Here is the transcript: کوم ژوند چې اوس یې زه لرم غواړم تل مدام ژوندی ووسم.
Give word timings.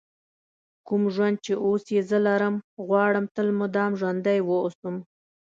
کوم 0.87 1.03
ژوند 1.15 1.37
چې 1.45 1.53
اوس 1.65 1.83
یې 1.95 2.01
زه 2.09 2.17
لرم 2.27 2.55
غواړم 2.87 3.25
تل 3.35 3.47
مدام 3.61 3.91
ژوندی 3.99 4.39
ووسم. 4.43 4.95